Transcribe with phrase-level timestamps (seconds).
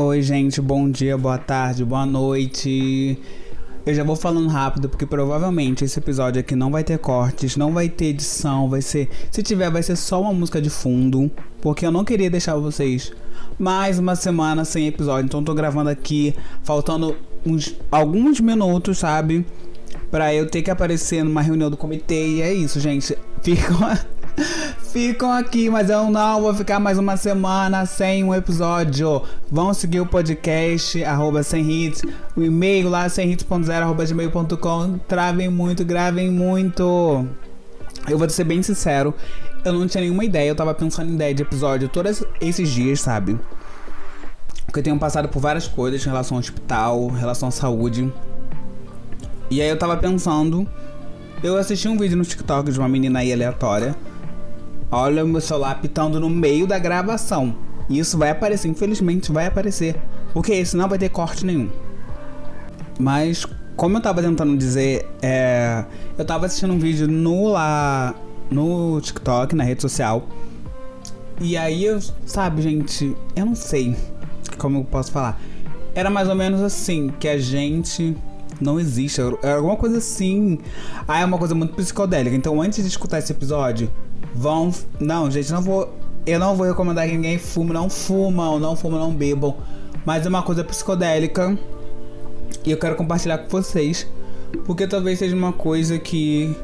[0.00, 3.18] Oi, gente, bom dia, boa tarde, boa noite.
[3.84, 7.72] Eu já vou falando rápido porque provavelmente esse episódio aqui não vai ter cortes, não
[7.72, 11.28] vai ter edição, vai ser, se tiver vai ser só uma música de fundo,
[11.60, 13.12] porque eu não queria deixar vocês
[13.58, 19.44] mais uma semana sem episódio, então tô gravando aqui faltando uns alguns minutos, sabe?
[20.12, 23.18] Pra eu ter que aparecer numa reunião do comitê e é isso, gente.
[23.42, 23.78] Ficam
[24.92, 29.22] ficam aqui, mas eu não vou ficar mais uma semana sem um episódio.
[29.50, 32.02] Vão seguir o podcast, arroba sem hits,
[32.34, 34.98] o e-mail lá, semhits.0, arroba gmail.com.
[35.06, 37.26] Travem muito, gravem muito.
[38.08, 39.14] Eu vou ser bem sincero,
[39.64, 43.00] eu não tinha nenhuma ideia, eu tava pensando em ideia de episódio todos esses dias,
[43.00, 43.38] sabe?
[44.64, 48.10] Porque eu tenho passado por várias coisas em relação ao hospital, em relação à saúde.
[49.50, 50.66] E aí eu tava pensando.
[51.42, 53.94] Eu assisti um vídeo no TikTok de uma menina aí aleatória
[54.90, 57.54] Olha o meu celular pitando no meio da gravação.
[57.90, 59.96] Isso vai aparecer, infelizmente vai aparecer.
[60.32, 61.68] Porque senão vai ter corte nenhum.
[62.98, 65.84] Mas, como eu tava tentando dizer, é,
[66.16, 68.14] eu tava assistindo um vídeo no lá
[68.50, 70.26] no TikTok, na rede social.
[71.40, 73.96] E aí eu, sabe, gente, eu não sei
[74.56, 75.40] como eu posso falar.
[75.94, 78.16] Era mais ou menos assim, que a gente
[78.60, 79.20] não existe.
[79.42, 80.58] Era alguma coisa assim.
[81.06, 82.34] Ah, é uma coisa muito psicodélica.
[82.34, 83.90] Então, antes de escutar esse episódio,
[84.38, 84.72] vão.
[85.00, 85.92] Não, gente, não vou.
[86.24, 89.56] Eu não vou recomendar que ninguém fume, não fumam, não fumam, não bebam.
[90.04, 91.58] Mas é uma coisa psicodélica.
[92.64, 94.06] E eu quero compartilhar com vocês.
[94.64, 96.54] Porque talvez seja uma coisa que.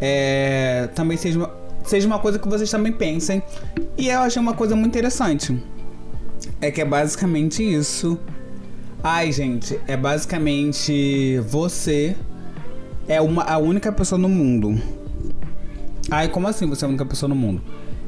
[0.00, 1.50] É, também seja uma,
[1.84, 3.42] seja uma coisa que vocês também pensem.
[3.96, 5.58] E eu achei uma coisa muito interessante.
[6.60, 8.18] É que é basicamente isso.
[9.02, 12.14] Ai, gente, é basicamente você
[13.08, 14.78] é uma, a única pessoa no mundo
[16.08, 17.62] Ai, como assim você é a única pessoa no mundo?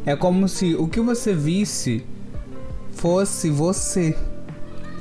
[0.06, 2.04] É como se o que você visse
[2.92, 4.16] fosse você.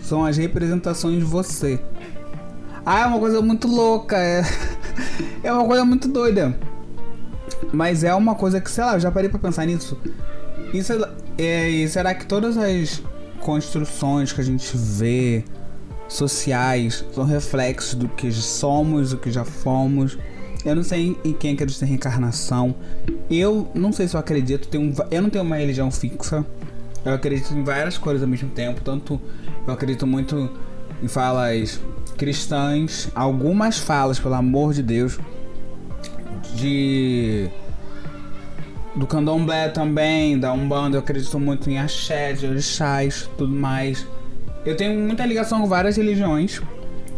[0.02, 1.80] São as representações de você.
[2.86, 4.18] Ah, é uma coisa muito louca.
[4.18, 4.44] É,
[5.44, 6.58] é uma coisa muito doida.
[7.72, 9.98] Mas é uma coisa que, sei lá, eu já parei pra pensar nisso.
[10.74, 10.94] Isso
[11.38, 13.02] é, é, será que todas as
[13.40, 15.44] construções que a gente vê
[16.08, 20.18] sociais são reflexos do que somos, do que já fomos?
[20.66, 22.76] Eu não sei em quem acredita em reencarnação.
[23.30, 24.68] Eu não sei se eu acredito.
[24.68, 26.46] Tenho, eu não tenho uma religião fixa.
[27.04, 28.82] Eu acredito em várias coisas ao mesmo tempo.
[28.82, 29.20] Tanto
[29.68, 30.50] eu acredito muito
[31.02, 31.80] em falas
[32.18, 33.10] cristãs.
[33.16, 35.20] Algumas falas, pelo amor de Deus.
[36.56, 37.50] De.
[38.96, 40.98] Do candomblé também, da Umbanda.
[40.98, 44.06] Eu acredito muito em axé, de orixás, tudo mais.
[44.66, 46.62] Eu tenho muita ligação com várias religiões.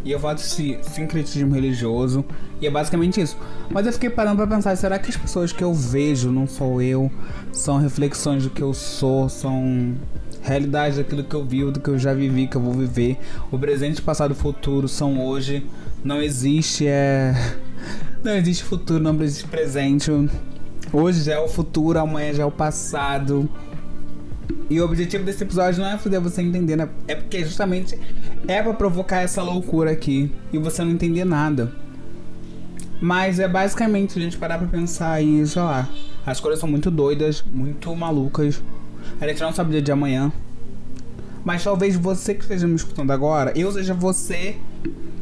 [0.03, 2.25] E eu faço esse sincretismo religioso.
[2.59, 3.37] E é basicamente isso.
[3.69, 6.81] Mas eu fiquei parando pra pensar: será que as pessoas que eu vejo não sou
[6.81, 7.11] eu?
[7.51, 9.29] São reflexões do que eu sou?
[9.29, 9.95] São
[10.41, 13.17] realidades daquilo que eu vivo, do que eu já vivi, que eu vou viver?
[13.51, 15.65] O presente, passado e futuro são hoje.
[16.03, 17.33] Não existe, é.
[18.23, 20.09] Não existe futuro, não existe presente.
[20.93, 23.49] Hoje já é o futuro, amanhã já é o passado.
[24.69, 26.89] E o objetivo desse episódio não é fazer você entender, né?
[27.07, 27.97] É porque justamente
[28.47, 31.71] é para provocar essa loucura aqui e você não entender nada.
[33.01, 35.89] Mas é basicamente a gente parar pra pensar e, sei lá,
[36.25, 38.61] as coisas são muito doidas, muito malucas.
[39.19, 40.31] A gente não sabe o dia de amanhã.
[41.43, 44.55] Mas talvez você que esteja me escutando agora, eu seja você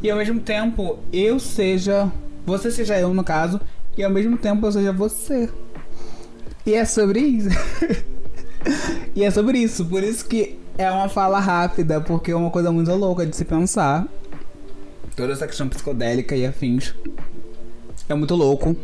[0.02, 2.10] e ao mesmo tempo eu seja.
[2.46, 3.60] Você seja eu no caso,
[3.96, 5.48] e ao mesmo tempo eu seja você.
[6.64, 7.48] E é sobre isso.
[9.14, 9.84] e é sobre isso.
[9.84, 13.44] Por isso que é uma fala rápida, porque é uma coisa muito louca de se
[13.44, 14.06] pensar.
[15.14, 16.94] Toda essa questão psicodélica e afins.
[18.08, 18.74] É muito louco.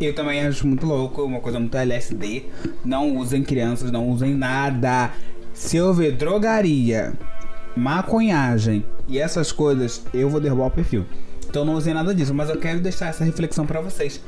[0.00, 1.22] Eu também acho muito louco.
[1.22, 2.44] Uma coisa muito LSD.
[2.84, 5.12] Não usem crianças, não usem nada.
[5.54, 7.14] Se eu ver drogaria,
[7.76, 11.04] maconhagem e essas coisas, eu vou derrubar o perfil.
[11.48, 14.20] Então não usei nada disso, mas eu quero deixar essa reflexão para vocês.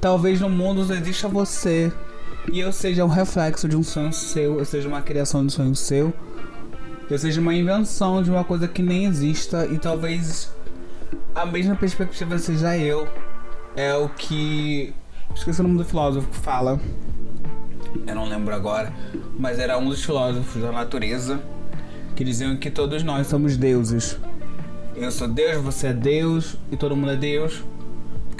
[0.00, 1.92] Talvez no mundo exista você
[2.52, 5.50] e eu seja um reflexo de um sonho seu, eu seja uma criação de um
[5.50, 6.12] sonho seu,
[7.10, 10.50] eu seja uma invenção de uma coisa que nem exista e talvez
[11.34, 13.08] a mesma perspectiva seja eu.
[13.76, 14.94] É o que.
[15.34, 16.80] Esqueci o nome do filósofo que fala.
[18.06, 18.92] Eu não lembro agora,
[19.38, 21.40] mas era um dos filósofos da natureza
[22.14, 24.18] que diziam que todos nós somos deuses.
[24.94, 27.62] Eu sou Deus, você é Deus e todo mundo é Deus.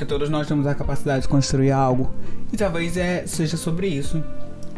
[0.00, 2.10] Porque todos nós temos a capacidade de construir algo.
[2.50, 4.24] E talvez é, seja sobre isso.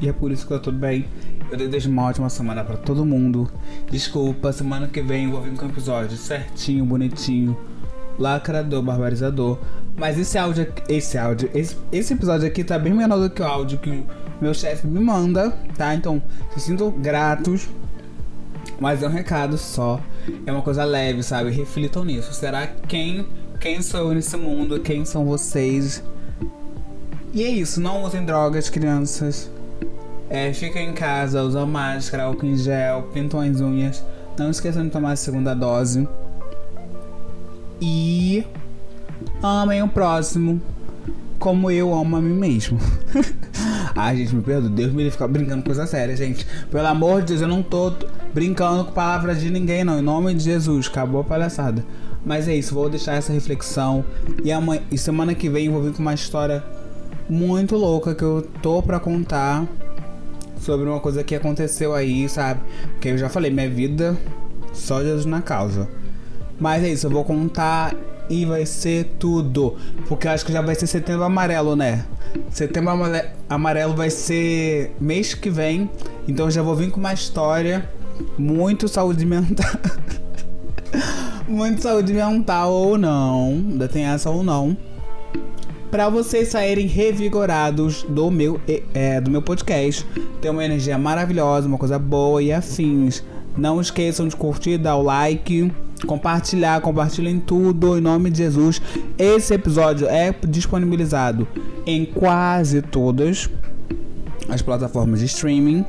[0.00, 1.06] E é por isso que tá tudo bem.
[1.48, 3.48] Eu desejo uma ótima semana para todo mundo.
[3.88, 7.56] Desculpa, semana que vem eu vou vir com um episódio certinho, bonitinho,
[8.18, 9.60] lacrador, barbarizador.
[9.96, 13.46] Mas esse áudio, esse áudio, esse, esse episódio aqui tá bem menor do que o
[13.46, 14.04] áudio que
[14.40, 15.94] meu chefe me manda, tá?
[15.94, 16.20] Então,
[16.52, 17.68] se sintam gratos.
[18.80, 20.00] Mas é um recado só.
[20.44, 21.52] É uma coisa leve, sabe?
[21.52, 22.34] Reflitam nisso.
[22.34, 23.24] Será quem
[23.62, 24.80] quem sou eu nesse mundo?
[24.80, 26.02] Quem são vocês?
[27.32, 29.48] E é isso, não usem drogas, crianças.
[30.28, 34.04] É, fiquem em casa, usam máscara, álcool em gel, pintam as unhas.
[34.36, 36.08] Não esqueçam de tomar a segunda dose.
[37.80, 38.44] E
[39.40, 40.60] amem o próximo
[41.38, 42.80] como eu amo a mim mesmo.
[43.94, 44.70] Ai, gente, me perdoa.
[44.70, 46.44] Deus me ficar brincando com coisa séria, gente.
[46.68, 47.92] Pelo amor de Deus, eu não tô
[48.34, 50.00] brincando com palavras de ninguém, não.
[50.00, 51.84] Em nome de Jesus, acabou a palhaçada.
[52.24, 54.04] Mas é isso, vou deixar essa reflexão.
[54.44, 56.62] E, amanhã, e semana que vem eu vou vir com uma história
[57.28, 59.66] muito louca que eu tô pra contar
[60.60, 62.60] sobre uma coisa que aconteceu aí, sabe?
[63.00, 64.16] Que eu já falei, minha vida
[64.72, 65.88] só Jesus na causa.
[66.60, 67.94] Mas é isso, eu vou contar
[68.30, 69.76] e vai ser tudo.
[70.08, 72.04] Porque eu acho que já vai ser setembro amarelo, né?
[72.50, 72.92] Setembro
[73.48, 75.90] amarelo vai ser mês que vem.
[76.28, 77.88] Então eu já vou vir com uma história
[78.38, 79.66] muito saúde mental.
[81.48, 83.48] muito saúde mental ou não.
[83.48, 84.76] Ainda tem essa ou não.
[85.90, 88.60] Pra vocês saírem revigorados do meu,
[88.94, 90.06] é, do meu podcast.
[90.40, 93.22] Ter uma energia maravilhosa, uma coisa boa e afins.
[93.56, 95.70] Não esqueçam de curtir, dar o like,
[96.06, 98.80] compartilhar, compartilhem tudo em nome de Jesus.
[99.18, 101.46] Esse episódio é disponibilizado
[101.84, 103.50] em quase todas
[104.48, 105.84] as plataformas de streaming.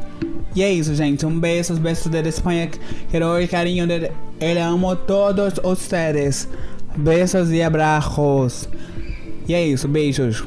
[0.56, 1.26] E é isso, gente.
[1.26, 2.70] Um beijo, beijos de Espanha.
[3.10, 4.12] Quero carinho de
[4.44, 6.48] ele amo todos ustedes.
[6.95, 8.68] Beijos e abraços.
[9.48, 10.44] E é isso, beijos.